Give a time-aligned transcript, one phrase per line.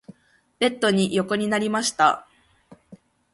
[0.57, 2.27] ベッドに横になりました。